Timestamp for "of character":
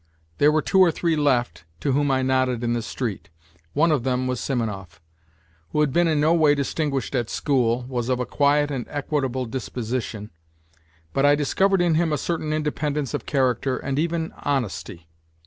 13.13-13.77